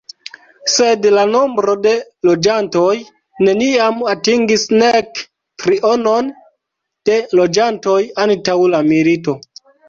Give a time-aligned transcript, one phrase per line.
[0.75, 1.91] Sed la nombro de
[2.27, 2.93] loĝantoj
[3.47, 5.21] neniam atingis nek
[5.65, 6.33] trionon
[7.11, 9.39] de loĝantoj antaŭ la milito.